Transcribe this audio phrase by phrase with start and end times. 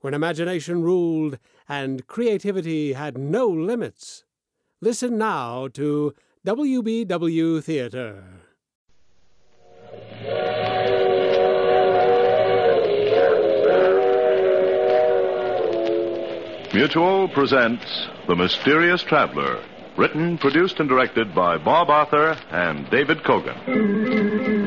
[0.00, 1.38] when imagination ruled
[1.68, 4.24] and creativity had no limits.
[4.80, 6.14] Listen now to
[6.46, 8.24] WBW Theater.
[16.72, 19.60] Mutual presents The Mysterious Traveler,
[19.96, 24.59] written, produced, and directed by Bob Arthur and David Kogan.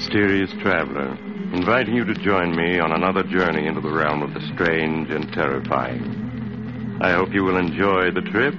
[0.00, 1.14] Mysterious traveler,
[1.52, 5.30] inviting you to join me on another journey into the realm of the strange and
[5.34, 6.98] terrifying.
[7.02, 8.54] I hope you will enjoy the trip,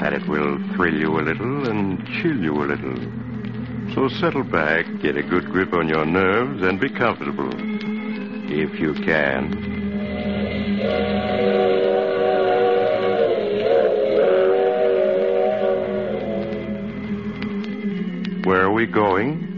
[0.00, 2.96] that it will thrill you a little and chill you a little.
[3.94, 7.52] So settle back, get a good grip on your nerves, and be comfortable.
[8.50, 9.52] If you can.
[18.42, 19.51] Where are we going?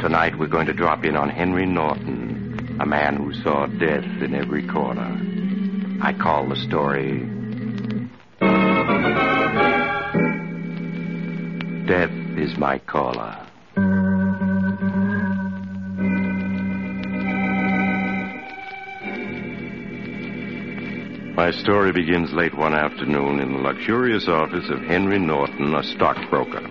[0.00, 4.34] Tonight we're going to drop in on Henry Norton, a man who saw death in
[4.34, 5.20] every corner.
[6.00, 7.18] I call the story
[11.86, 13.36] Death is My Caller.
[21.36, 26.70] My story begins late one afternoon in the luxurious office of Henry Norton, a stockbroker.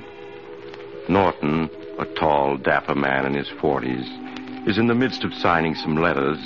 [1.07, 5.95] Norton, a tall, dapper man in his 40s, is in the midst of signing some
[5.95, 6.37] letters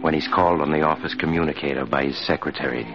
[0.00, 2.86] when he's called on the office communicator by his secretary.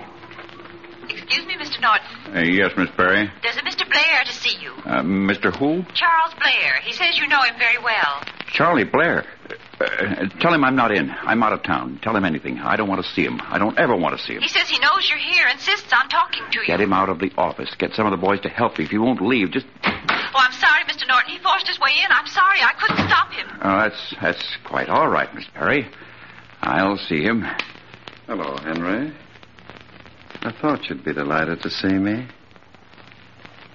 [1.09, 1.81] Excuse me, Mr.
[1.81, 2.35] Norton.
[2.35, 3.29] Uh, yes, Miss Perry.
[3.44, 3.89] There's a Mr.
[3.89, 4.72] Blair to see you.
[4.85, 5.55] Uh, Mr.
[5.55, 5.84] Who?
[5.94, 6.79] Charles Blair.
[6.84, 8.22] He says you know him very well.
[8.47, 9.25] Charlie Blair.
[9.80, 11.09] Uh, tell him I'm not in.
[11.09, 12.00] I'm out of town.
[12.02, 12.59] Tell him anything.
[12.59, 13.41] I don't want to see him.
[13.44, 14.41] I don't ever want to see him.
[14.41, 16.66] He says he knows you're here, insists on talking to you.
[16.66, 17.74] Get him out of the office.
[17.78, 18.85] Get some of the boys to help you.
[18.85, 19.66] If he won't leave, just.
[19.84, 21.08] Oh, I'm sorry, Mr.
[21.08, 21.30] Norton.
[21.30, 22.12] He forced his way in.
[22.12, 22.59] I'm sorry.
[22.62, 23.47] I couldn't stop him.
[23.64, 25.90] Oh, that's that's quite all right, Miss Perry.
[26.62, 27.46] I'll see him.
[28.28, 29.14] Hello, Henry.
[30.41, 32.28] I thought you'd be delighted to see me.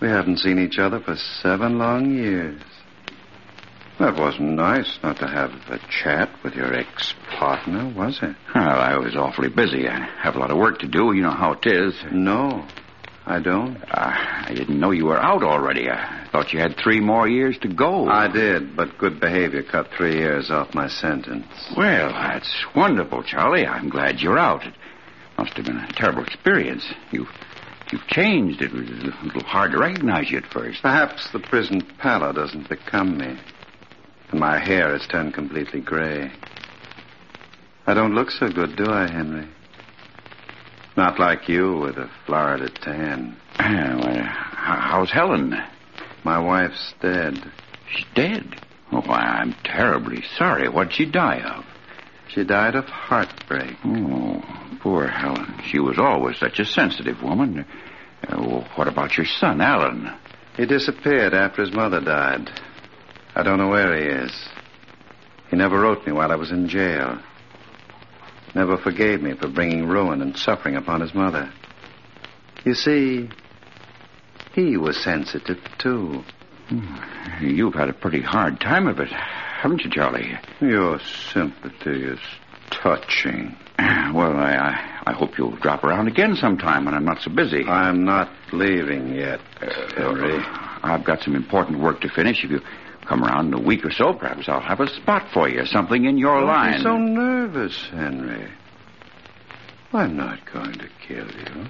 [0.00, 2.60] We haven't seen each other for seven long years.
[4.00, 8.34] That wasn't nice not to have a chat with your ex partner, was it?
[8.54, 9.86] Well, I was awfully busy.
[9.86, 11.12] I have a lot of work to do.
[11.12, 11.94] You know how it is.
[12.10, 12.66] No,
[13.26, 13.76] I don't.
[13.76, 15.90] Uh, I didn't know you were out already.
[15.90, 18.08] I thought you had three more years to go.
[18.08, 21.46] I did, but good behavior cut three years off my sentence.
[21.76, 23.66] Well, that's wonderful, Charlie.
[23.66, 24.64] I'm glad you're out.
[24.66, 24.74] It
[25.36, 26.86] must have been a terrible experience.
[27.10, 27.26] You,
[27.92, 28.62] you've changed.
[28.62, 30.80] It was a little hard to recognize you at first.
[30.80, 33.38] Perhaps the prison pallor doesn't become me.
[34.30, 36.30] And my hair has turned completely gray.
[37.86, 39.48] I don't look so good, do I, Henry?
[40.96, 43.36] Not like you with a Florida tan.
[43.60, 45.54] Well, how's Helen?
[46.24, 47.38] My wife's dead.
[47.90, 48.56] She's dead.
[48.92, 50.68] Oh, why, I'm terribly sorry.
[50.68, 51.64] What'd she die of?
[52.28, 53.76] She died of heartbreak.
[53.84, 54.42] Oh,
[54.80, 55.60] poor Helen.
[55.64, 57.64] She was always such a sensitive woman.
[58.28, 60.12] Uh, what about your son, Alan?
[60.56, 62.50] He disappeared after his mother died.
[63.34, 64.32] I don't know where he is.
[65.50, 67.18] He never wrote me while I was in jail.
[68.54, 71.52] Never forgave me for bringing ruin and suffering upon his mother.
[72.64, 73.28] You see,
[74.54, 76.24] he was sensitive, too.
[76.68, 77.44] Hmm.
[77.44, 80.32] You've had a pretty hard time of it, haven't you, Charlie?
[80.60, 81.00] Your
[81.32, 82.20] sympathy is
[82.70, 83.56] touching.
[84.12, 87.64] Well, I, I, I hope you'll drop around again sometime when I'm not so busy.
[87.64, 89.40] I'm not leaving yet,
[89.96, 90.36] Henry.
[90.36, 92.42] Uh, I've got some important work to finish.
[92.44, 92.60] If you
[93.10, 96.04] come around in a week or so, perhaps I'll have a spot for you, something
[96.04, 96.76] in your oh, Don't line.
[96.76, 98.48] be so nervous, Henry.
[99.92, 101.66] I'm not going to kill you.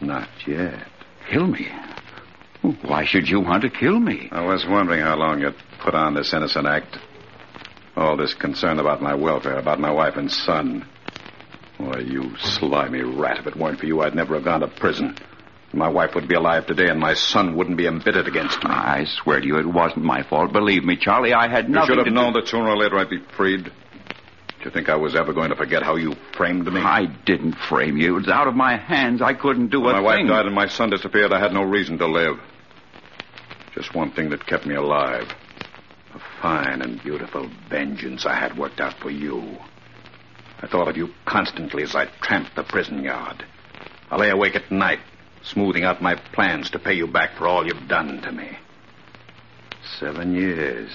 [0.00, 0.88] Not yet.
[1.30, 1.68] Kill me?
[2.80, 4.30] Why should you want to kill me?
[4.32, 6.96] I was wondering how long you'd put on this innocent act.
[7.94, 10.88] All this concern about my welfare, about my wife and son.
[11.76, 15.18] Why, you slimy rat, if it weren't for you, I'd never have gone to prison.
[15.72, 18.70] My wife would be alive today, and my son wouldn't be embittered against me.
[18.70, 20.52] I swear to you, it wasn't my fault.
[20.52, 21.90] Believe me, Charlie, I had nothing.
[21.90, 22.40] you should have known do...
[22.40, 23.64] that sooner or later I'd be freed.
[23.64, 26.80] Do you think I was ever going to forget how you framed me?
[26.80, 28.16] I didn't frame you.
[28.16, 29.22] It was out of my hands.
[29.22, 31.62] I couldn't do When a my wife died and my son disappeared, I had no
[31.62, 32.38] reason to live.
[33.74, 35.28] Just one thing that kept me alive.
[36.14, 39.58] A fine and beautiful vengeance I had worked out for you.
[40.60, 43.44] I thought of you constantly as I tramped the prison yard.
[44.10, 44.98] I lay awake at night,
[45.52, 48.58] smoothing out my plans to pay you back for all you've done to me.
[49.98, 50.90] Seven years.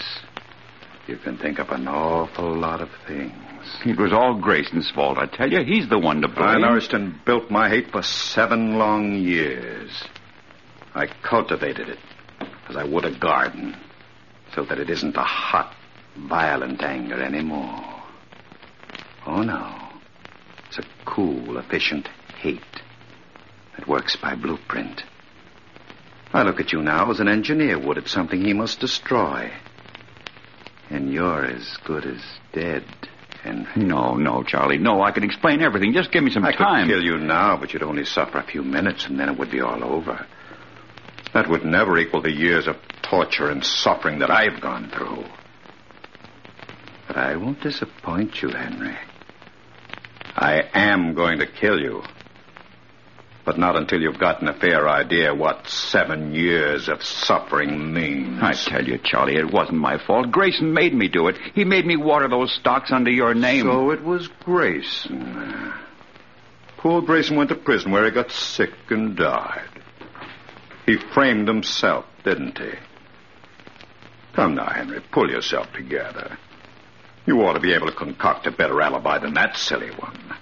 [1.08, 3.34] You can think up an awful lot of things.
[3.86, 5.64] It was all Grayson's fault, I tell you.
[5.64, 6.48] He's the one to blame.
[6.48, 10.04] I nourished and built my hate for seven long years.
[10.96, 12.00] I cultivated it
[12.70, 13.76] as I would a garden,
[14.56, 15.74] so that it isn't a hot,
[16.18, 17.84] violent anger anymore.
[19.26, 19.90] Oh, no.
[20.68, 22.08] It's a cool, efficient
[22.38, 22.62] hate
[23.78, 25.04] that works by blueprint.
[26.34, 29.52] I look at you now as an engineer would at something he must destroy.
[30.90, 32.22] And you're as good as
[32.52, 32.84] dead,
[33.42, 33.68] Henry.
[33.76, 34.78] No, no, Charlie.
[34.78, 35.94] No, I can explain everything.
[35.94, 36.86] Just give me some I time.
[36.86, 39.38] I could kill you now, but you'd only suffer a few minutes, and then it
[39.38, 40.26] would be all over.
[41.34, 45.26] That would never equal the years of torture and suffering that I've gone through.
[47.08, 48.98] But I won't disappoint you, Henry.
[50.36, 52.04] I am going to kill you.
[53.46, 58.42] But not until you've gotten a fair idea what seven years of suffering means.
[58.42, 60.32] I tell you, Charlie, it wasn't my fault.
[60.32, 61.38] Grayson made me do it.
[61.54, 63.66] He made me water those stocks under your name.
[63.66, 65.74] So it was Grayson.
[66.78, 69.70] Poor Grayson went to prison where he got sick and died.
[70.86, 72.72] He framed himself, didn't he?
[74.34, 76.38] Come now, Henry, pull yourself together.
[77.26, 80.36] You ought to be able to concoct a better alibi than that silly one.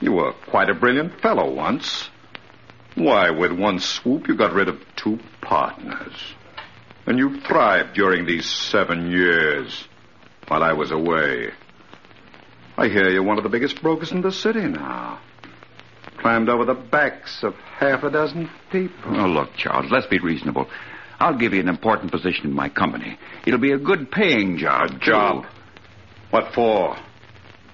[0.00, 2.08] You were quite a brilliant fellow once.
[2.94, 6.12] Why, with one swoop, you got rid of two partners.
[7.06, 9.86] And you thrived during these seven years
[10.48, 11.50] while I was away.
[12.76, 15.20] I hear you're one of the biggest brokers in the city now.
[16.18, 19.20] Climbed over the backs of half a dozen people.
[19.20, 20.68] Oh, look, Charles, let's be reasonable.
[21.20, 23.18] I'll give you an important position in my company.
[23.46, 24.90] It'll be a good paying job.
[24.90, 25.46] A job?
[26.30, 26.96] What for?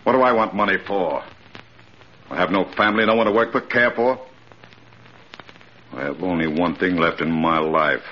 [0.05, 1.23] What do I want money for?
[2.31, 4.19] I have no family, no one to work for, care for.
[5.93, 8.05] I have only one thing left in my life.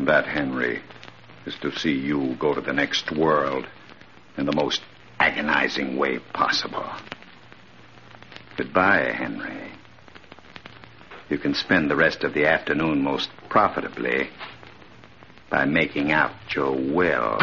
[0.00, 0.82] That, Henry,
[1.46, 3.66] is to see you go to the next world
[4.36, 4.82] in the most
[5.18, 6.86] agonizing way possible.
[8.56, 9.72] Goodbye, Henry.
[11.30, 14.28] You can spend the rest of the afternoon most profitably
[15.50, 17.38] by making out your will.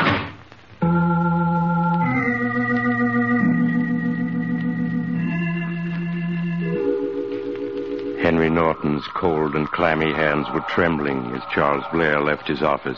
[8.55, 12.97] Norton's cold and clammy hands were trembling as Charles Blair left his office.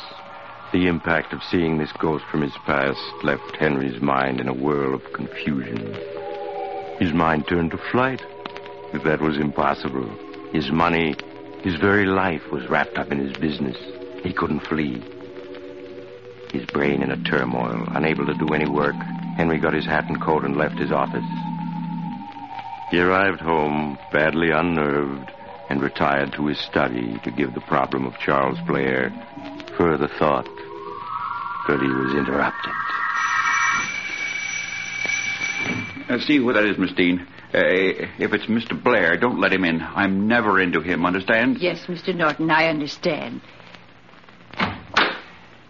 [0.72, 4.94] The impact of seeing this ghost from his past left Henry's mind in a whirl
[4.94, 5.98] of confusion.
[7.00, 8.22] His mind turned to flight.
[8.92, 10.08] But that was impossible.
[10.54, 11.16] His money,
[11.64, 13.78] his very life was wrapped up in his business.
[14.22, 15.04] He couldn't flee.
[16.54, 18.96] His brain in a turmoil, unable to do any work,
[19.38, 21.26] Henry got his hat and coat and left his office.
[22.92, 25.32] He arrived home, badly unnerved,
[25.70, 29.12] and retired to his study to give the problem of Charles Blair
[29.78, 30.48] further thought.
[31.68, 32.74] But he was interrupted.
[36.10, 37.28] Uh, see who that is, Miss Dean.
[37.54, 37.60] Uh,
[38.20, 38.82] if it's Mr.
[38.82, 39.82] Blair, don't let him in.
[39.82, 41.58] I'm never into him, understand?
[41.60, 42.16] Yes, Mr.
[42.16, 43.42] Norton, I understand.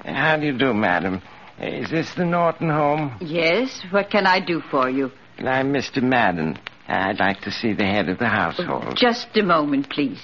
[0.04, 1.22] How do you do, madam?
[1.60, 3.18] Is this the Norton home?
[3.20, 5.12] Yes, what can I do for you?
[5.40, 6.02] I'm Mr.
[6.02, 6.58] Madden.
[6.88, 8.96] I'd like to see the head of the household.
[8.96, 10.22] Just a moment, please.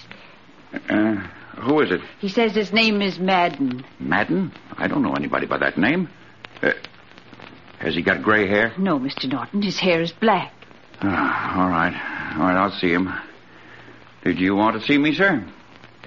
[0.89, 1.15] Uh,
[1.57, 2.01] who is it?
[2.19, 3.85] He says his name is Madden.
[3.99, 4.51] Madden?
[4.77, 6.09] I don't know anybody by that name.
[6.61, 6.71] Uh,
[7.79, 8.73] has he got gray hair?
[8.77, 9.29] No, Mr.
[9.29, 10.53] Norton, his hair is black.
[11.01, 11.93] Ah, all right.
[12.37, 13.13] All right, I'll see him.
[14.23, 15.45] Did you want to see me, sir?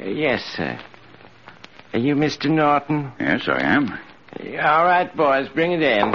[0.01, 0.81] Uh, yes, sir.
[1.93, 2.51] Are you Mr.
[2.51, 3.13] Norton?
[3.21, 3.91] Yes, I am.
[4.41, 6.15] All right, boys, bring it in.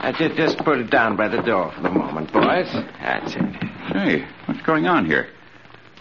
[0.00, 2.72] I just, just put it down by the door for the moment, boys.
[3.00, 3.42] That's it.
[3.92, 5.28] Hey, what's going on here?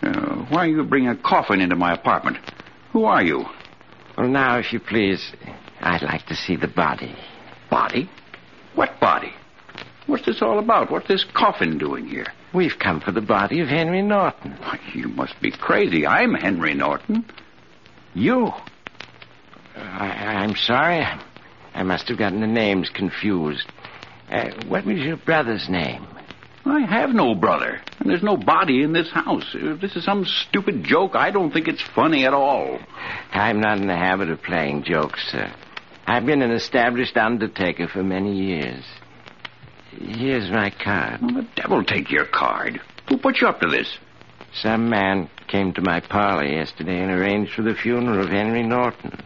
[0.01, 2.37] Uh, why are you bringing a coffin into my apartment?
[2.93, 3.45] Who are you?
[4.17, 5.33] Well, now, if you please,
[5.81, 7.15] I'd like to see the body.
[7.69, 8.09] Body?
[8.75, 9.33] What body?
[10.05, 10.91] What's this all about?
[10.91, 12.27] What's this coffin doing here?
[12.53, 14.51] We've come for the body of Henry Norton.
[14.59, 16.05] Why, you must be crazy.
[16.07, 17.25] I'm Henry Norton.
[18.13, 18.51] You?
[19.75, 21.05] I, I'm sorry.
[21.73, 23.71] I must have gotten the names confused.
[24.29, 26.05] Uh, what was your brother's name?
[26.65, 29.45] I have no brother, and there's no body in this house.
[29.53, 32.79] If this is some stupid joke, I don't think it's funny at all.
[33.31, 35.53] I'm not in the habit of playing jokes, sir.
[36.05, 38.83] I've been an established undertaker for many years.
[39.91, 41.21] Here's my card.
[41.21, 42.81] Well, the devil take your card.
[43.09, 43.97] Who put you up to this?
[44.53, 49.21] Some man came to my parlor yesterday and arranged for the funeral of Henry Norton.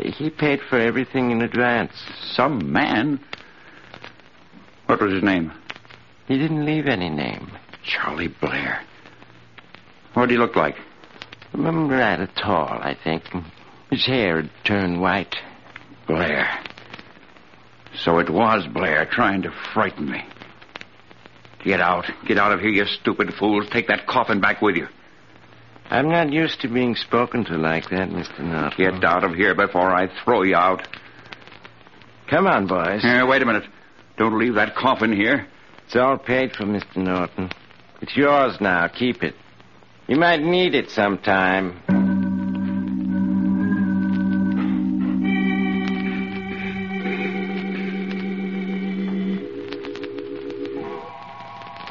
[0.00, 1.92] He paid for everything in advance.
[2.32, 3.20] Some man?
[4.88, 5.52] What was his name?
[6.28, 7.52] He didn't leave any name.
[7.84, 8.80] Charlie Blair.
[10.14, 10.76] What did he look like?
[11.52, 13.22] Remember rather tall, I think.
[13.90, 15.36] His hair had turned white.
[16.06, 16.48] Blair.
[17.96, 20.24] So it was Blair trying to frighten me.
[21.62, 22.06] Get out.
[22.26, 23.66] Get out of here, you stupid fools.
[23.70, 24.88] Take that coffin back with you.
[25.90, 28.40] I'm not used to being spoken to like that, Mr.
[28.40, 28.72] Norton.
[28.78, 30.88] Get out of here before I throw you out.
[32.30, 33.04] Come on, boys.
[33.04, 33.64] Uh, wait a minute.
[34.18, 35.46] Don't leave that coffin here.
[35.86, 36.96] It's all paid for, Mr.
[36.96, 37.52] Norton.
[38.02, 38.88] It's yours now.
[38.88, 39.36] Keep it.
[40.08, 41.80] You might need it sometime.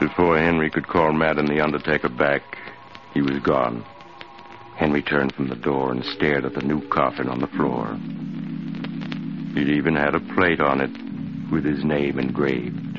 [0.01, 2.41] Before Henry could call Madden the Undertaker back,
[3.13, 3.86] he was gone.
[4.75, 7.98] Henry turned from the door and stared at the new coffin on the floor.
[9.55, 11.06] It even had a plate on it
[11.51, 12.98] with his name engraved.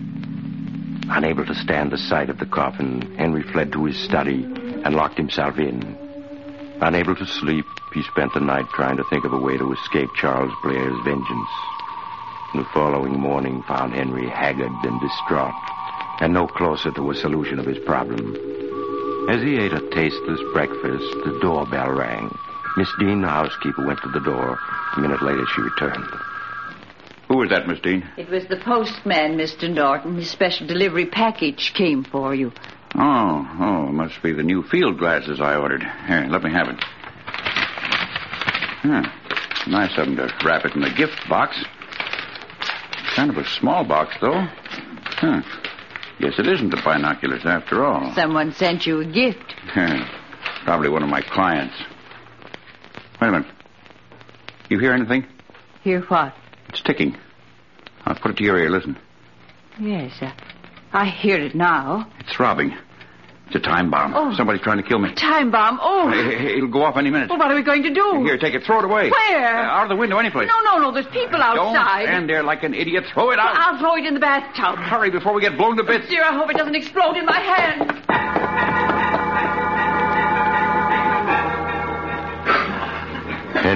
[1.11, 4.45] Unable to stand the sight of the coffin, Henry fled to his study
[4.85, 5.97] and locked himself in.
[6.81, 10.11] Unable to sleep, he spent the night trying to think of a way to escape
[10.15, 11.51] Charles Blair's vengeance.
[12.55, 15.55] The following morning found Henry haggard and distraught,
[16.21, 18.37] and no closer to a solution of his problem.
[19.29, 22.37] As he ate a tasteless breakfast, the doorbell rang.
[22.77, 24.59] Miss Dean, the housekeeper, went to the door.
[24.97, 26.09] A minute later, she returned.
[27.29, 28.09] Who was that, Miss Dean?
[28.17, 29.73] It was the postman, Mr.
[29.73, 30.17] Norton.
[30.17, 32.53] His special delivery package came for you.
[32.95, 35.83] Oh, oh, must be the new field glasses I ordered.
[36.07, 36.77] Here, let me have it.
[38.81, 39.03] Huh.
[39.67, 41.63] Nice of them to wrap it in a gift box.
[43.15, 44.41] Kind of a small box, though.
[44.41, 45.43] Huh.
[46.21, 48.15] Guess it isn't the binoculars after all.
[48.15, 49.55] Someone sent you a gift.
[50.65, 51.75] Probably one of my clients.
[53.21, 53.53] Wait a minute.
[54.71, 55.27] You hear anything?
[55.83, 56.35] Hear what?
[56.69, 57.17] It's ticking.
[58.05, 58.71] I'll put it to your ear.
[58.71, 58.97] Listen.
[59.81, 60.33] Yes, uh,
[60.93, 62.11] I hear it now.
[62.21, 62.77] It's throbbing.
[63.47, 64.13] It's a time bomb.
[64.15, 64.35] Oh.
[64.37, 65.15] Somebody's trying to kill me.
[65.15, 65.79] Time bomb.
[65.81, 66.11] Oh.
[66.13, 67.31] It- It'll go off any minute.
[67.31, 68.23] Well, what are we going to do?
[68.25, 68.63] Here, take it.
[68.65, 69.09] Throw it away.
[69.11, 69.57] Where?
[69.57, 70.49] Uh, out of the window, anyplace.
[70.49, 70.93] No, no, no.
[70.93, 72.01] There's people outside.
[72.05, 73.05] Don't stand there like an idiot.
[73.15, 73.57] Throw it out.
[73.57, 74.77] I'll throw it in the bathtub.
[74.79, 76.09] Hurry before we get blown to bits.
[76.11, 78.38] Dear, I hope it doesn't explode in my hand.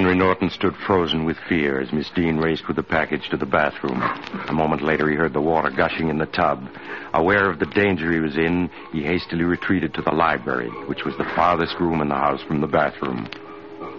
[0.03, 3.45] Henry Norton stood frozen with fear as Miss Dean raced with the package to the
[3.45, 4.01] bathroom.
[4.49, 6.67] A moment later, he heard the water gushing in the tub.
[7.13, 11.15] Aware of the danger he was in, he hastily retreated to the library, which was
[11.15, 13.29] the farthest room in the house from the bathroom.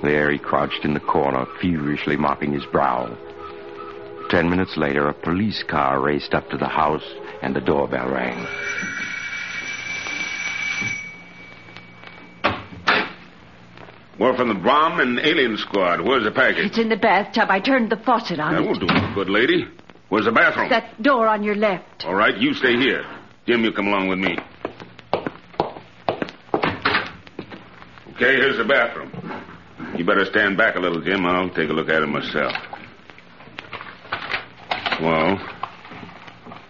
[0.02, 3.16] There, he crouched in the corner, feverishly mopping his brow.
[4.28, 8.46] Ten minutes later, a police car raced up to the house, and the doorbell rang.
[14.18, 16.00] We're from the bomb and alien squad.
[16.00, 16.66] Where's the package?
[16.66, 17.46] It's in the bathtub.
[17.50, 18.66] I turned the faucet on That it.
[18.66, 19.66] won't do no good, lady.
[20.08, 20.68] Where's the bathroom?
[20.70, 22.04] That door on your left.
[22.04, 23.04] All right, you stay here.
[23.46, 24.36] Jim, you come along with me.
[28.14, 29.10] Okay, here's the bathroom.
[29.98, 31.26] You better stand back a little, Jim.
[31.26, 32.52] I'll take a look at it myself.
[35.00, 35.32] Well,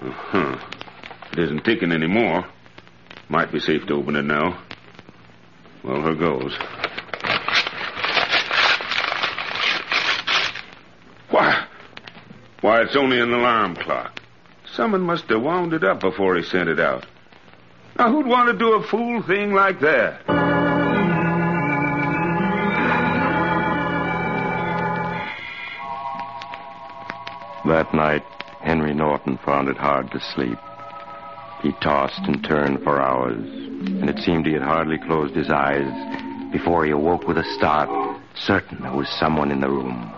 [0.01, 0.59] uh-huh.
[1.33, 2.47] It isn't ticking anymore.
[3.29, 4.63] Might be safe to open it now.
[5.83, 6.57] Well, here goes.
[11.31, 11.67] Why?
[12.65, 14.23] Why, it's only an alarm clock.
[14.73, 17.05] Someone must have wound it up before he sent it out.
[17.99, 20.27] Now, who'd want to do a fool thing like that?
[27.67, 28.23] That night,
[28.63, 30.59] Henry Norton found it hard to sleep.
[31.61, 35.93] He tossed and turned for hours, and it seemed he had hardly closed his eyes
[36.51, 37.91] before he awoke with a start,
[38.35, 40.11] certain there was someone in the room.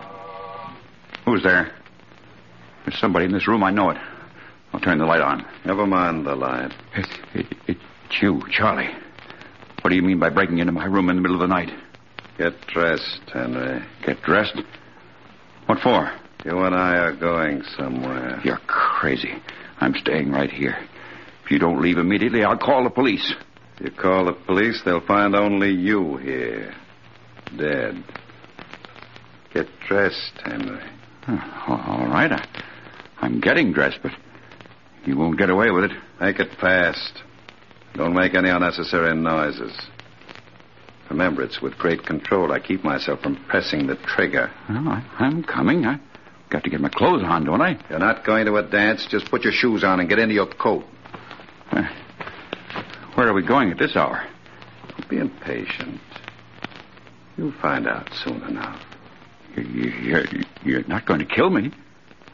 [1.25, 1.73] Who's there?
[2.87, 3.65] There's somebody in this room.
[3.65, 3.99] I know it.
[4.73, 5.45] I'll turn the light on.
[5.65, 6.73] Never mind the light.
[6.95, 8.91] It, it, it's you, Charlie.
[9.83, 11.71] What do you mean by breaking into my room in the middle of the night?
[12.39, 13.83] Get dressed, Henry.
[14.05, 14.57] Get dressed?
[15.67, 16.13] What for?
[16.45, 18.41] You and I are going somewhere.
[18.45, 19.35] You're crazy.
[19.81, 20.77] I'm staying right here.
[21.45, 23.35] If you don't leave immediately, I'll call the police.
[23.81, 26.75] You call the police, they'll find only you here.
[27.57, 28.03] Dead.
[29.53, 30.83] Get dressed, Henry.
[31.23, 32.33] Huh, All right.
[32.33, 32.47] I,
[33.21, 34.13] I'm getting dressed, but
[35.05, 35.93] you won't get away with it.
[36.21, 37.23] Make it fast.
[37.95, 39.73] Don't make any unnecessary noises.
[41.11, 44.51] Remember, it's with great control I keep myself from pressing the trigger.
[44.69, 45.87] Well, I, I'm coming.
[45.87, 46.01] I
[46.51, 47.79] got to get my clothes on, don't I?
[47.89, 49.07] You're not going to a dance.
[49.11, 50.85] Just put your shoes on and get into your coat.
[51.71, 51.83] Uh,
[53.15, 54.27] Where are we going at this hour?
[54.91, 56.01] Don't be impatient.
[57.37, 58.83] You'll find out soon enough.
[59.57, 60.25] You're,
[60.65, 61.71] you're not going to kill me.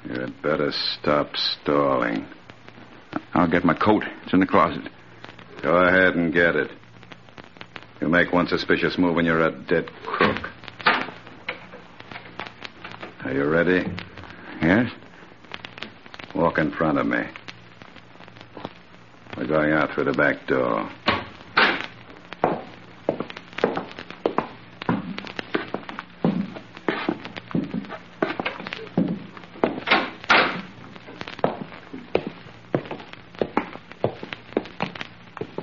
[0.09, 2.27] You'd better stop stalling.
[3.35, 4.05] I'll get my coat.
[4.25, 4.89] It's in the closet.
[5.63, 6.71] Go ahead and get it.
[8.01, 10.51] You make one suspicious move and you're a dead crook.
[13.25, 13.85] Are you ready?
[14.61, 14.91] Yes?
[16.35, 17.23] Walk in front of me.
[19.37, 20.91] We're going out through the back door.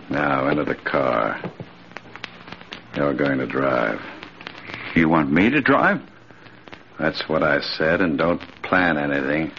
[0.09, 1.41] Now, into the car.
[2.95, 4.01] You're going to drive.
[4.95, 6.01] You want me to drive?
[6.99, 9.51] That's what I said, and don't plan anything.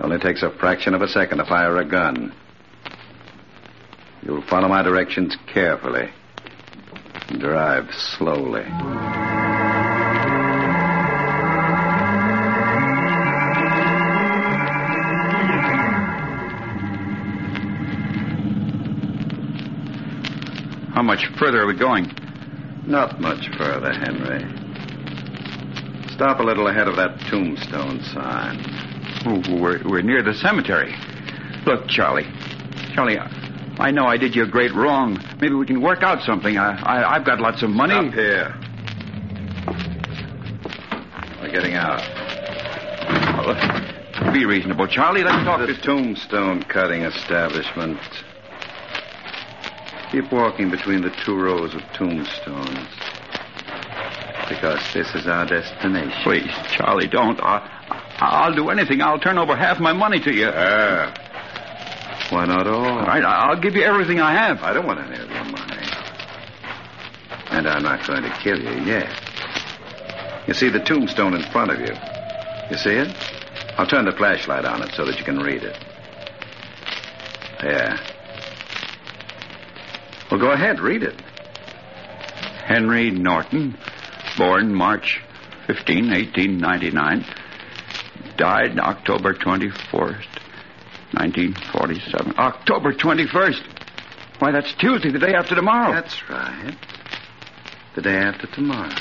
[0.00, 2.32] Only takes a fraction of a second to fire a gun.
[4.22, 6.10] You'll follow my directions carefully.
[7.38, 8.64] Drive slowly.
[20.98, 22.10] How much further are we going?
[22.84, 24.42] Not much further, Henry.
[26.10, 28.58] Stop a little ahead of that tombstone sign.
[29.24, 30.92] We're, we're near the cemetery.
[31.64, 32.26] Look, Charlie.
[32.94, 35.22] Charlie, I, know I did you a great wrong.
[35.40, 36.58] Maybe we can work out something.
[36.58, 37.94] I, I, I've got lots of money.
[37.94, 38.56] Stop here.
[41.40, 42.02] We're getting out.
[43.38, 45.22] Oh, be reasonable, Charlie.
[45.22, 45.64] Let's talk.
[45.64, 48.00] The tombstone cutting establishment.
[50.12, 52.88] Keep walking between the two rows of tombstones.
[54.48, 56.12] Because this is our destination.
[56.22, 57.38] Please, Charlie, don't.
[57.40, 59.02] I, I'll do anything.
[59.02, 60.50] I'll turn over half my money to you.
[60.52, 61.12] Ah.
[62.30, 62.84] Why not all?
[62.84, 64.62] All right, I'll give you everything I have.
[64.62, 65.86] I don't want any of your money.
[67.50, 69.08] And I'm not going to kill you yet.
[70.46, 71.94] You see the tombstone in front of you.
[72.70, 73.14] You see it?
[73.76, 75.76] I'll turn the flashlight on it so that you can read it.
[77.60, 77.98] There.
[80.30, 81.20] Well, go ahead, read it.
[82.64, 83.78] Henry Norton,
[84.36, 85.22] born March
[85.66, 87.24] 15, 1899,
[88.36, 90.26] died October 24st,
[91.12, 92.34] 1947.
[92.38, 93.62] October 21st?
[94.38, 95.92] Why, that's Tuesday, the day after tomorrow.
[95.92, 96.76] That's right.
[97.96, 98.94] The day after tomorrow.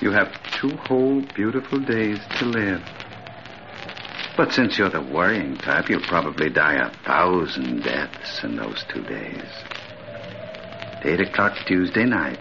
[0.00, 2.82] You have two whole beautiful days to live.
[4.36, 9.02] But since you're the worrying type, you'll probably die a thousand deaths in those two
[9.02, 9.44] days.
[11.02, 12.38] Eight o'clock Tuesday night.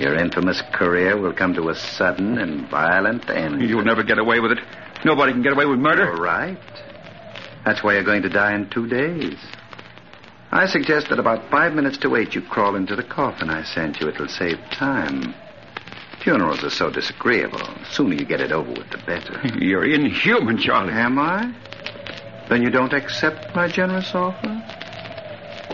[0.00, 3.60] Your infamous career will come to a sudden and violent end.
[3.68, 4.58] You'll never get away with it.
[5.04, 6.04] Nobody can get away with murder.
[6.04, 6.58] You're right.
[7.64, 9.36] That's why you're going to die in two days.
[10.50, 14.00] I suggest that about five minutes to eight you crawl into the coffin I sent
[14.00, 14.08] you.
[14.08, 15.34] It'll save time.
[16.24, 17.58] Funerals are so disagreeable.
[17.58, 19.40] The sooner you get it over with, the better.
[19.58, 20.92] You're inhuman, Charlie.
[20.92, 21.54] Am I?
[22.48, 24.79] Then you don't accept my generous offer?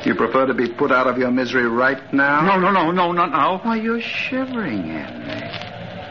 [0.06, 2.40] You prefer to be put out of your misery right now?
[2.42, 3.58] No, no, no, no, not now.
[3.58, 5.40] Why, you're shivering, Henry.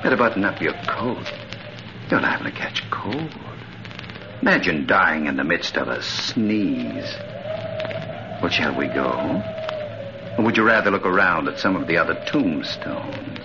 [0.04, 1.32] Better button up your coat.
[2.12, 3.34] You're liable to catch cold.
[4.42, 7.16] Imagine dying in the midst of a sneeze.
[8.42, 9.42] Well, shall we go?
[10.38, 13.40] Or would you rather look around at some of the other tombstones?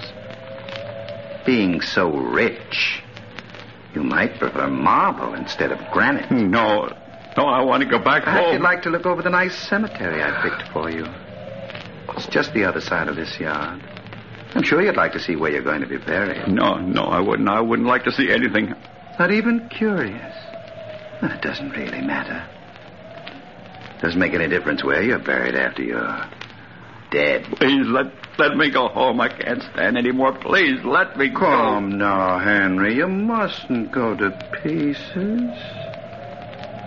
[1.47, 3.05] Being so rich,
[3.95, 6.29] you might prefer marble instead of granite.
[6.33, 6.93] No,
[7.43, 8.53] no, I want to go back Perhaps home.
[8.55, 11.07] you'd like to look over the nice cemetery I picked for you.
[12.17, 13.81] It's just the other side of this yard.
[14.55, 16.49] I'm sure you'd like to see where you're going to be buried.
[16.49, 17.49] No, no, I wouldn't.
[17.49, 18.75] I wouldn't like to see anything.
[19.19, 20.35] Not even curious.
[21.23, 22.47] Well, it doesn't really matter.
[24.03, 26.25] Doesn't make any difference where you're buried after you're
[27.11, 27.45] dead.
[27.59, 28.07] Please let
[28.39, 29.21] let me go home.
[29.21, 30.33] I can't stand anymore.
[30.41, 31.41] Please let me go.
[31.41, 32.97] Come now, Henry.
[32.97, 34.31] You mustn't go to
[34.63, 35.51] pieces.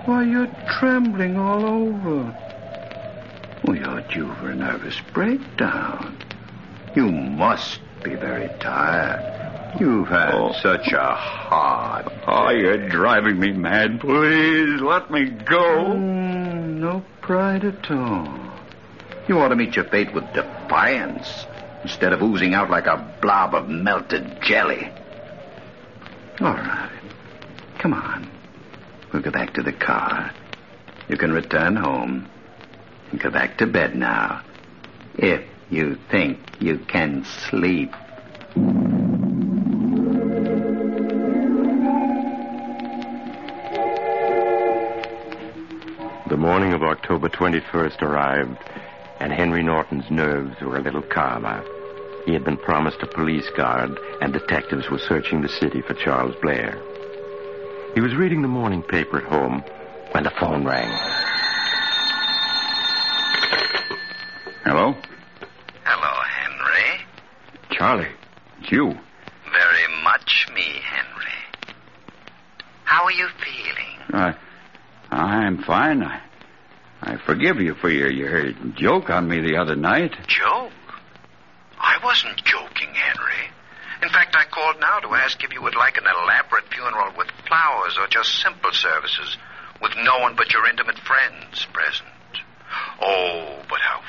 [0.05, 2.37] Why, you're trembling all over.
[3.67, 6.17] Oh, you're due for a nervous breakdown.
[6.95, 9.79] You must be very tired.
[9.79, 10.51] You've had Oh.
[10.61, 12.05] such a hard.
[12.27, 14.01] Oh, you're driving me mad.
[14.01, 15.95] Please let me go.
[15.95, 18.27] Mm, no pride at all.
[19.27, 21.47] You ought to meet your fate with defiance
[21.81, 24.91] instead of oozing out like a blob of melted jelly.
[26.41, 26.89] All right.
[27.79, 28.27] Come on.
[29.13, 30.33] We'll go back to the car.
[31.07, 32.27] You can return home
[33.11, 34.43] and go back to bed now.
[35.15, 37.91] If you think you can sleep.
[46.27, 48.57] The morning of October 21st arrived,
[49.19, 51.63] and Henry Norton's nerves were a little calmer.
[52.25, 56.35] He had been promised a police guard, and detectives were searching the city for Charles
[56.41, 56.81] Blair.
[57.93, 59.63] He was reading the morning paper at home
[60.11, 60.89] when the phone rang.
[64.63, 64.95] Hello?
[65.83, 67.05] Hello, Henry.
[67.69, 68.07] Charlie,
[68.61, 68.97] it's you.
[69.51, 71.75] Very much me, Henry.
[72.85, 73.99] How are you feeling?
[74.11, 74.35] I,
[75.11, 76.01] I'm fine.
[76.01, 76.19] I,
[77.03, 80.13] I forgive you for your, your joke on me the other night.
[80.25, 80.71] Joke?
[81.79, 83.51] I wasn't joking, Henry.
[84.01, 87.29] In fact, I called now to ask if you would like an elaborate funeral with
[87.47, 89.37] flowers or just simple services
[89.81, 92.09] with no one but your intimate friends present.
[93.01, 94.01] Oh, but how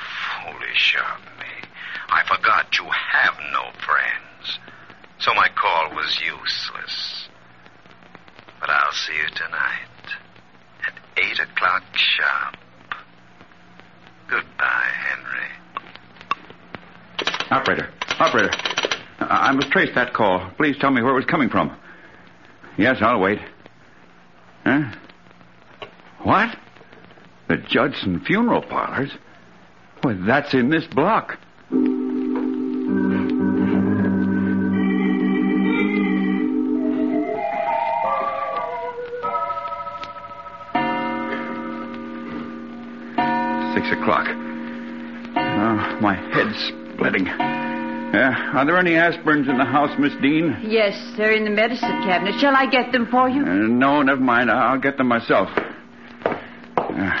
[0.43, 1.69] foolish of me.
[2.09, 4.59] I forgot you have no friends.
[5.19, 7.27] So my call was useless.
[8.59, 10.15] But I'll see you tonight
[10.87, 12.55] at 8 o'clock sharp.
[14.27, 15.49] Goodbye, Henry.
[17.51, 17.89] Operator,
[18.19, 18.51] operator.
[19.19, 20.51] I, I must trace that call.
[20.57, 21.75] Please tell me where it was coming from.
[22.77, 23.39] Yes, I'll wait.
[24.63, 24.91] Huh?
[26.23, 26.57] What?
[27.47, 29.11] The Judson Funeral Parlors?
[30.03, 31.37] Well, that's in this block.
[48.15, 50.55] Uh, are there any aspirins in the house, Miss Dean?
[50.63, 52.39] Yes, they're in the medicine cabinet.
[52.39, 53.41] Shall I get them for you?
[53.41, 54.49] Uh, no, never mind.
[54.49, 55.49] I'll get them myself.
[56.25, 57.11] Uh,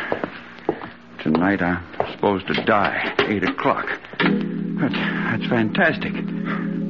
[1.21, 3.13] tonight I'm supposed to die.
[3.27, 3.87] Eight o'clock.
[4.19, 6.13] But that's fantastic.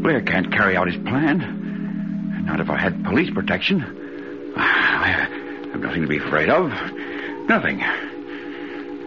[0.04, 2.44] Blair can't carry out his plan.
[2.46, 3.82] Not if I had police protection.
[4.56, 6.70] I have nothing to be afraid of.
[7.50, 7.82] Nothing.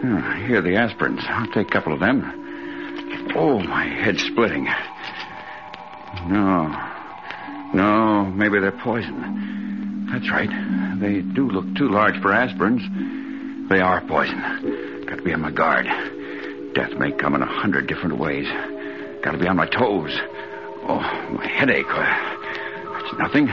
[0.01, 1.23] Oh, here are the aspirins.
[1.23, 2.35] I'll take a couple of them.
[3.35, 4.67] Oh, my head's splitting.
[6.27, 6.67] No.
[7.73, 10.07] No, maybe they're poison.
[10.11, 10.49] That's right.
[10.99, 13.69] They do look too large for aspirins.
[13.69, 15.05] They are poison.
[15.05, 15.85] Got to be on my guard.
[16.73, 18.47] Death may come in a hundred different ways.
[19.23, 20.17] Got to be on my toes.
[20.87, 20.99] Oh,
[21.31, 21.85] my headache.
[21.87, 23.49] That's nothing.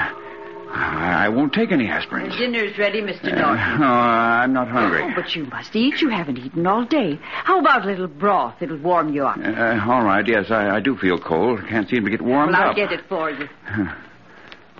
[0.68, 2.36] I won't take any aspirins.
[2.38, 3.32] Dinner's ready, Mr.
[3.32, 3.80] Uh, Norton.
[3.80, 5.02] no, I'm not hungry.
[5.02, 6.00] Oh, but you must eat.
[6.00, 7.18] You haven't eaten all day.
[7.22, 8.60] How about a little broth?
[8.60, 9.38] It'll warm you up.
[9.38, 11.60] Uh, all right, yes, I, I do feel cold.
[11.68, 12.76] Can't seem to get warmed well, I'll up.
[12.76, 13.48] get it for you.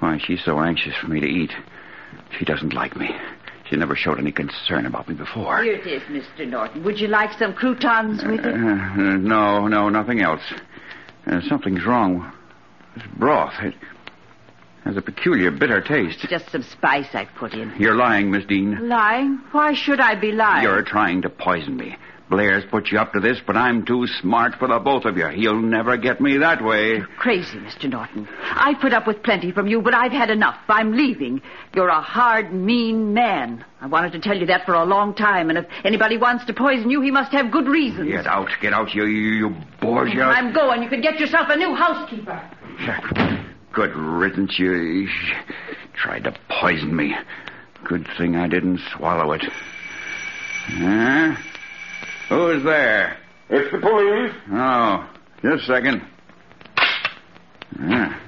[0.00, 1.52] Why, she's so anxious for me to eat.
[2.38, 3.10] She doesn't like me.
[3.70, 5.62] She never showed any concern about me before.
[5.62, 6.46] Here it is, Mr.
[6.48, 6.84] Norton.
[6.84, 8.54] Would you like some croutons with Uh, it?
[8.54, 10.42] uh, no, no, nothing else.
[11.26, 12.30] Uh, something's wrong.
[12.94, 13.74] This broth, it
[14.86, 16.20] has a peculiar bitter taste.
[16.28, 17.74] Just some spice I put in.
[17.78, 18.88] You're lying, Miss Dean.
[18.88, 19.40] Lying?
[19.50, 20.62] Why should I be lying?
[20.62, 21.96] You're trying to poison me.
[22.28, 25.28] Blair's put you up to this, but I'm too smart for the both of you.
[25.28, 26.96] He'll never get me that way.
[26.96, 27.88] You're Crazy, Mr.
[27.88, 28.28] Norton.
[28.42, 30.58] I've put up with plenty from you, but I've had enough.
[30.68, 31.40] I'm leaving.
[31.74, 33.64] You're a hard, mean man.
[33.80, 36.52] I wanted to tell you that for a long time, and if anybody wants to
[36.52, 38.10] poison you, he must have good reasons.
[38.10, 40.24] Get out, get out, you, you, you bourgeois.
[40.24, 40.82] I'm going.
[40.82, 43.42] You can get yourself a new housekeeper.
[43.76, 45.06] Good riddance, you,
[45.92, 47.14] tried to poison me.
[47.84, 49.42] Good thing I didn't swallow it.
[50.68, 51.34] Huh?
[52.30, 53.18] Who's there?
[53.50, 54.32] It's the police.
[54.50, 55.06] Oh,
[55.42, 56.02] just a second.
[57.78, 58.18] Yeah.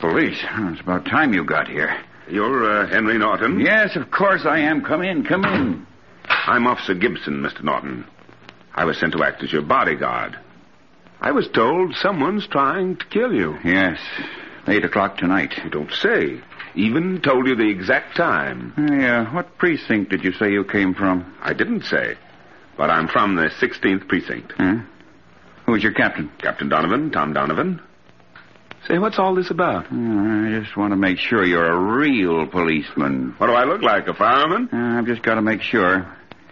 [0.00, 0.42] Police.
[0.50, 1.94] Oh, it's about time you got here.
[2.26, 3.60] You're uh, Henry Norton?
[3.60, 4.82] Yes, of course I am.
[4.82, 5.86] Come in, come in.
[6.30, 7.62] I'm Officer Gibson, Mr.
[7.62, 8.06] Norton.
[8.74, 10.34] I was sent to act as your bodyguard.
[11.20, 13.58] I was told someone's trying to kill you.
[13.62, 13.98] Yes.
[14.68, 15.54] Eight o'clock tonight.
[15.62, 16.40] You don't say.
[16.74, 18.74] Even told you the exact time.
[18.76, 21.34] Yeah, what precinct did you say you came from?
[21.40, 22.16] I didn't say.
[22.76, 24.52] But I'm from the 16th precinct.
[24.56, 24.76] Huh?
[25.66, 26.30] Who's your captain?
[26.38, 27.80] Captain Donovan, Tom Donovan.
[28.86, 29.86] Say, what's all this about?
[29.90, 33.34] Oh, I just want to make sure you're a real policeman.
[33.38, 34.68] What do I look like, a fireman?
[34.72, 36.06] Uh, I've just got to make sure.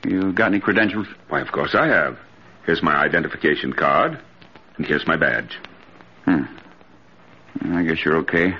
[0.04, 1.06] You got any credentials?
[1.28, 2.18] Why, of course I have.
[2.66, 4.18] Here's my identification card,
[4.76, 5.58] and here's my badge.
[6.24, 6.44] Hmm.
[7.60, 8.54] I guess you're okay.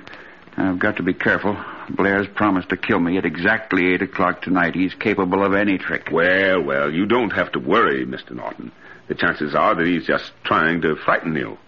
[0.56, 1.56] I've got to be careful.
[1.90, 4.74] Blair's promised to kill me at exactly 8 o'clock tonight.
[4.74, 6.08] He's capable of any trick.
[6.12, 8.32] Well, well, you don't have to worry, Mr.
[8.32, 8.72] Norton.
[9.08, 11.58] The chances are that he's just trying to frighten you.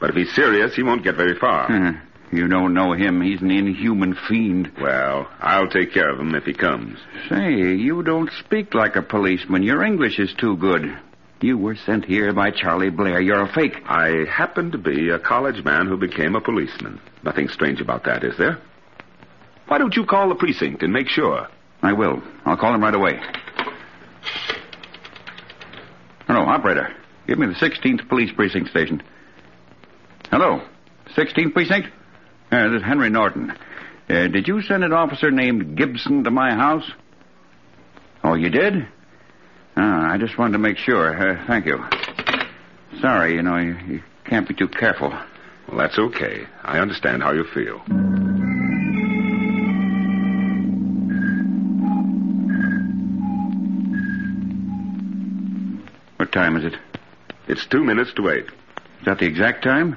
[0.00, 1.68] But if he's serious, he won't get very far.
[1.68, 1.92] Huh.
[2.32, 3.20] You don't know him.
[3.20, 4.72] He's an inhuman fiend.
[4.80, 6.98] Well, I'll take care of him if he comes.
[7.28, 9.62] Say, you don't speak like a policeman.
[9.62, 10.98] Your English is too good.
[11.44, 13.20] You were sent here by Charlie Blair.
[13.20, 13.76] You're a fake.
[13.84, 16.98] I happen to be a college man who became a policeman.
[17.22, 18.56] Nothing strange about that, is there?
[19.66, 21.46] Why don't you call the precinct and make sure?
[21.82, 22.22] I will.
[22.46, 23.20] I'll call him right away.
[26.26, 26.96] Hello, operator.
[27.26, 29.02] Give me the 16th Police Precinct Station.
[30.30, 30.62] Hello.
[31.14, 31.88] 16th Precinct?
[32.50, 33.50] Uh, this is Henry Norton.
[34.08, 36.90] Uh, did you send an officer named Gibson to my house?
[38.22, 38.86] Oh, you did?
[39.76, 41.14] Ah, I just wanted to make sure.
[41.16, 41.84] Uh, thank you.
[43.00, 45.10] Sorry, you know, you, you can't be too careful.
[45.68, 46.46] Well, that's okay.
[46.62, 47.82] I understand how you feel.
[56.16, 56.74] What time is it?
[57.48, 58.46] It's two minutes to eight.
[58.46, 59.96] Is that the exact time?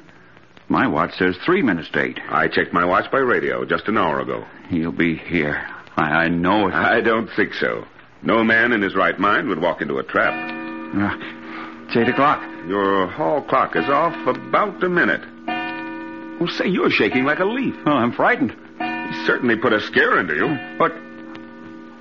[0.67, 2.19] My watch says three minutes to eight.
[2.29, 4.45] I checked my watch by radio just an hour ago.
[4.69, 5.65] He'll be here.
[5.95, 6.73] I, I know it.
[6.73, 7.85] I don't think so.
[8.23, 10.33] No man in his right mind would walk into a trap.
[10.33, 11.17] Uh,
[11.85, 12.41] it's eight o'clock.
[12.67, 15.21] Your hall clock is off about a minute.
[16.39, 17.75] Well, say, you're shaking like a leaf.
[17.85, 18.51] Oh, I'm frightened.
[18.51, 20.47] He certainly put a scare into you.
[20.77, 20.91] What?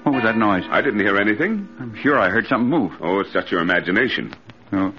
[0.02, 0.64] What was that noise?
[0.70, 1.68] I didn't hear anything.
[1.80, 2.92] I'm sure I heard something move.
[3.00, 4.34] Oh, it's just your imagination.
[4.72, 4.92] Oh,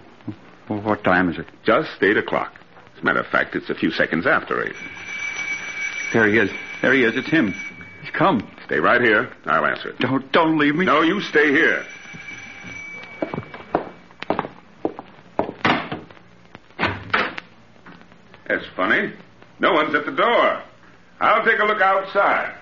[0.70, 1.46] well, what time is it?
[1.64, 2.54] Just eight o'clock.
[2.96, 4.76] As a matter of fact, it's a few seconds after eight.
[6.14, 6.50] There he is.
[6.82, 7.16] There he is.
[7.16, 7.54] It's him.
[8.02, 8.40] He's come.
[8.68, 9.32] Stay right here.
[9.46, 10.00] I'll answer it.
[10.00, 10.86] Don't don't leave me.
[10.86, 11.86] No, you stay here.
[18.46, 19.14] That's funny.
[19.60, 20.62] No one's at the door.
[21.22, 22.58] I'll take a look outside.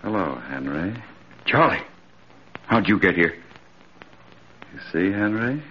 [0.00, 0.94] Hello, Henry.
[1.44, 1.82] Charlie,
[2.66, 3.34] how'd you get here?
[4.72, 5.62] You see, Henry?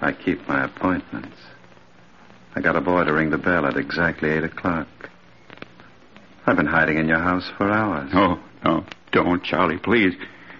[0.00, 1.38] I keep my appointments.
[2.54, 4.88] I got a boy to ring the bell at exactly eight o'clock.
[6.46, 8.12] I've been hiding in your house for hours.
[8.12, 10.14] No, no, don't, Charlie, please.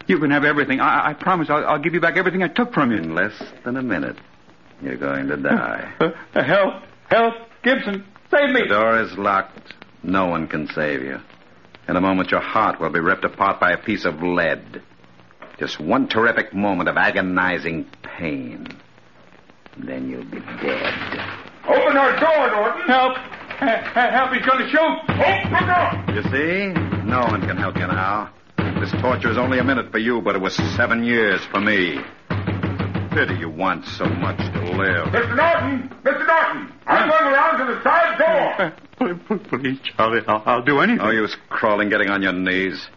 [0.06, 0.80] You can have everything.
[0.80, 2.98] I, I promise I'll, I'll give you back everything I took from you.
[2.98, 3.32] In less
[3.64, 4.16] than a minute,
[4.80, 5.92] you're going to die.
[6.00, 6.82] Uh, uh, help!
[7.08, 7.34] Help!
[7.62, 8.62] Gibson, save me!
[8.62, 9.74] The door is locked.
[10.02, 11.18] No one can save you.
[11.88, 14.82] In a moment, your heart will be ripped apart by a piece of lead.
[15.58, 18.66] Just one terrific moment of agonizing pain.
[19.78, 21.11] Then you'll be dead.
[21.64, 22.82] Open our door, Norton.
[22.88, 23.16] Help!
[23.16, 24.32] help!
[24.32, 24.98] He's going to shoot!
[25.08, 26.14] Open the door!
[26.16, 27.06] You see?
[27.06, 28.32] No one can help you now.
[28.80, 32.00] This torture is only a minute for you, but it was seven years for me.
[32.30, 35.06] It's a pity you want so much to live.
[35.08, 35.36] Mr.
[35.36, 35.88] Norton!
[36.02, 36.26] Mr.
[36.26, 36.72] Norton!
[36.86, 38.72] I'm going around to the side door.
[38.98, 41.04] Uh, Please, Charlie, I'll, I'll do anything.
[41.04, 42.88] No use crawling, getting on your knees.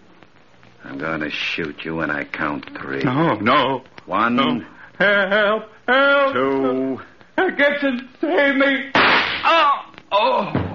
[0.84, 3.04] I'm going to shoot you when I count three.
[3.04, 3.84] No, no.
[4.06, 4.36] One.
[4.36, 4.62] No.
[5.00, 5.64] Help!
[5.88, 6.34] Help!
[6.34, 7.00] Two.
[7.58, 8.92] Gibson, save me!
[8.96, 9.94] Oh!
[10.12, 10.66] Oh!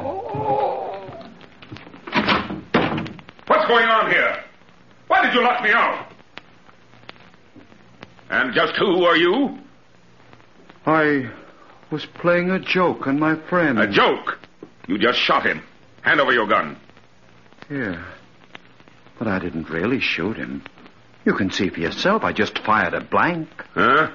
[3.46, 4.44] What's going on here?
[5.08, 6.06] Why did you lock me out?
[8.30, 9.58] And just who are you?
[10.86, 11.30] I
[11.90, 13.78] was playing a joke on my friend.
[13.78, 14.38] A joke?
[14.86, 15.62] You just shot him.
[16.02, 16.76] Hand over your gun.
[17.68, 18.04] Yeah.
[19.18, 20.62] But I didn't really shoot him.
[21.24, 22.22] You can see for yourself.
[22.22, 23.48] I just fired a blank.
[23.74, 24.10] Huh?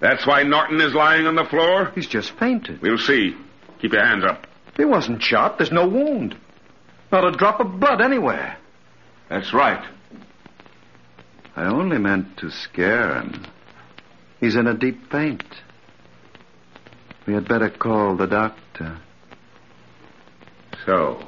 [0.00, 1.90] That's why Norton is lying on the floor?
[1.94, 2.82] He's just fainted.
[2.82, 3.34] We'll see.
[3.80, 4.46] Keep your hands up.
[4.76, 5.58] He wasn't shot.
[5.58, 6.36] There's no wound.
[7.10, 8.58] Not a drop of blood anywhere.
[9.28, 9.84] That's right.
[11.54, 13.46] I only meant to scare him.
[14.40, 15.44] He's in a deep faint.
[17.26, 18.98] We had better call the doctor.
[20.84, 21.26] So,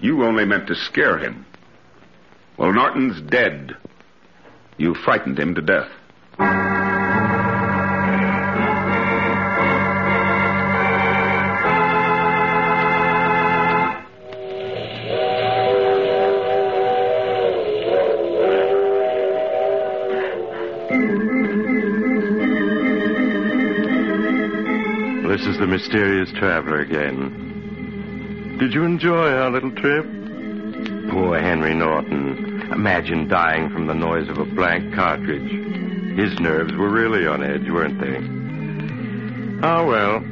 [0.00, 1.44] you only meant to scare him.
[2.56, 3.76] Well, Norton's dead.
[4.78, 5.90] You frightened him to death.
[25.90, 28.56] Mysterious traveler again.
[28.60, 30.04] Did you enjoy our little trip?
[31.10, 32.70] Poor Henry Norton.
[32.70, 35.50] Imagine dying from the noise of a blank cartridge.
[36.16, 39.66] His nerves were really on edge, weren't they?
[39.66, 40.24] Oh, well.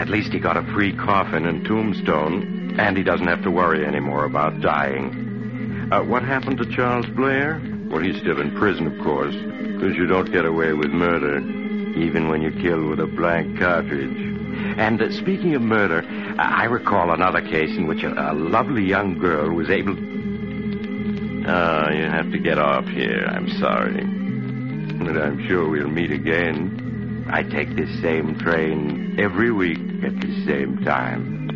[0.00, 3.86] At least he got a free coffin and tombstone, and he doesn't have to worry
[3.86, 5.90] anymore about dying.
[5.92, 7.62] Uh, what happened to Charles Blair?
[7.86, 12.26] Well, he's still in prison, of course, because you don't get away with murder, even
[12.26, 14.23] when you kill with a blank cartridge.
[14.76, 16.04] And uh, speaking of murder,
[16.38, 19.96] I recall another case in which a, a lovely young girl was able.
[21.46, 23.24] Oh, you have to get off here.
[23.26, 24.02] I'm sorry.
[25.04, 27.26] But I'm sure we'll meet again.
[27.30, 31.53] I take this same train every week at the same time.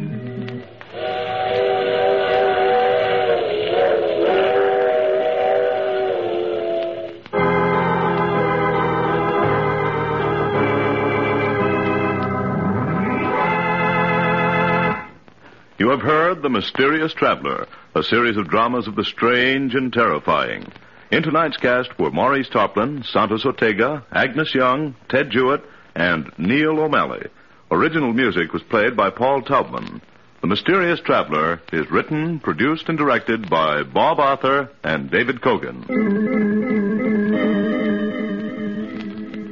[15.79, 20.67] You have heard The Mysterious Traveler, a series of dramas of the strange and terrifying.
[21.13, 25.63] In tonight's cast were Maurice Tarplin, Santos Ortega, Agnes Young, Ted Jewett,
[25.95, 27.29] and Neil O'Malley.
[27.71, 30.01] Original music was played by Paul Taubman.
[30.41, 35.87] The Mysterious Traveler is written, produced, and directed by Bob Arthur and David Kogan.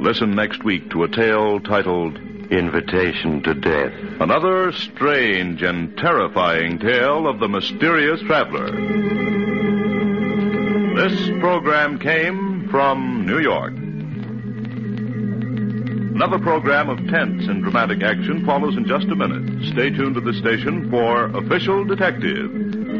[0.01, 2.19] Listen next week to a tale titled
[2.51, 3.93] Invitation to Death.
[4.21, 8.71] Another strange and terrifying tale of the mysterious traveler.
[10.95, 13.73] This program came from New York.
[16.15, 19.65] Another program of tense and dramatic action follows in just a minute.
[19.73, 22.51] Stay tuned to the station for Official Detective.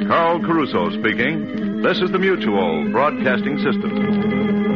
[0.09, 1.83] Carl Caruso speaking.
[1.83, 4.76] This is the Mutual Broadcasting System.